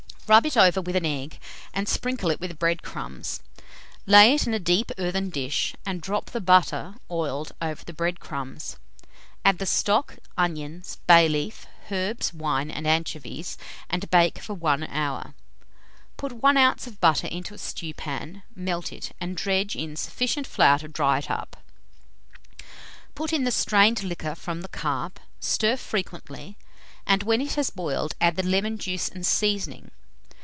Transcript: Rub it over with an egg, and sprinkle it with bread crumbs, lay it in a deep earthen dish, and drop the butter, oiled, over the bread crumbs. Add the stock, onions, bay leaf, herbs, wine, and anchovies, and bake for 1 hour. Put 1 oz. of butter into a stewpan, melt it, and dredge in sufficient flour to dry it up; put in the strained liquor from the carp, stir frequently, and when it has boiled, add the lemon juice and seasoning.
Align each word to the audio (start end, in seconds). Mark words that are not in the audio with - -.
Rub 0.27 0.45
it 0.45 0.55
over 0.55 0.79
with 0.79 0.95
an 0.95 1.05
egg, 1.05 1.39
and 1.73 1.89
sprinkle 1.89 2.31
it 2.31 2.39
with 2.39 2.57
bread 2.57 2.83
crumbs, 2.83 3.41
lay 4.05 4.33
it 4.33 4.47
in 4.47 4.53
a 4.53 4.59
deep 4.61 4.89
earthen 4.97 5.29
dish, 5.29 5.75
and 5.85 5.99
drop 5.99 6.27
the 6.29 6.39
butter, 6.39 6.95
oiled, 7.09 7.51
over 7.61 7.83
the 7.83 7.91
bread 7.91 8.21
crumbs. 8.21 8.77
Add 9.43 9.57
the 9.59 9.65
stock, 9.65 10.15
onions, 10.37 10.99
bay 11.05 11.27
leaf, 11.27 11.67
herbs, 11.91 12.33
wine, 12.33 12.71
and 12.71 12.87
anchovies, 12.87 13.57
and 13.89 14.09
bake 14.09 14.39
for 14.39 14.53
1 14.53 14.85
hour. 14.85 15.33
Put 16.15 16.31
1 16.31 16.55
oz. 16.55 16.87
of 16.87 17.01
butter 17.01 17.27
into 17.27 17.53
a 17.53 17.57
stewpan, 17.57 18.43
melt 18.55 18.93
it, 18.93 19.11
and 19.19 19.35
dredge 19.35 19.75
in 19.75 19.97
sufficient 19.97 20.47
flour 20.47 20.79
to 20.79 20.87
dry 20.87 21.17
it 21.17 21.29
up; 21.29 21.57
put 23.15 23.33
in 23.33 23.43
the 23.43 23.51
strained 23.51 24.01
liquor 24.01 24.35
from 24.35 24.61
the 24.61 24.69
carp, 24.69 25.19
stir 25.41 25.75
frequently, 25.75 26.55
and 27.05 27.23
when 27.23 27.41
it 27.41 27.55
has 27.55 27.69
boiled, 27.69 28.13
add 28.21 28.37
the 28.37 28.43
lemon 28.43 28.77
juice 28.77 29.09
and 29.09 29.25
seasoning. 29.25 29.91